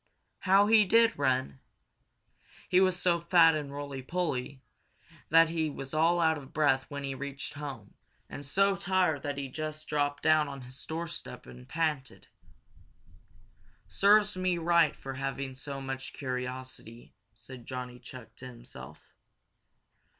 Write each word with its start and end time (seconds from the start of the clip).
How 0.39 0.65
he 0.65 0.83
did 0.83 1.13
run! 1.15 1.59
He 2.67 2.81
was 2.81 2.99
so 2.99 3.19
fat 3.19 3.53
and 3.53 3.71
roly 3.71 4.01
poly 4.01 4.63
that 5.29 5.49
he 5.49 5.69
was 5.69 5.93
all 5.93 6.19
out 6.19 6.39
of 6.39 6.51
breath 6.53 6.87
when 6.89 7.03
he 7.03 7.13
reached 7.13 7.53
home, 7.53 7.93
and 8.27 8.43
so 8.43 8.75
tired 8.75 9.21
that 9.21 9.37
he 9.37 9.47
just 9.47 9.87
dropped 9.87 10.23
down 10.23 10.47
on 10.47 10.61
his 10.61 10.83
doorstep 10.87 11.45
and 11.45 11.69
panted. 11.69 12.25
"Serves 13.87 14.35
me 14.35 14.57
right 14.57 14.95
for 14.95 15.13
having 15.13 15.53
so 15.55 15.79
much 15.79 16.13
curiosity," 16.13 17.13
said 17.35 17.67
Johnny 17.67 17.99
Chuck 17.99 18.35
to 18.37 18.47
himself. 18.47 19.13